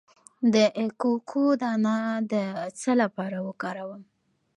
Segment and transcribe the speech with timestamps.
[0.53, 0.55] د
[1.01, 1.97] کوکو دانه
[2.31, 2.33] د
[2.79, 4.03] څه لپاره وکاروم؟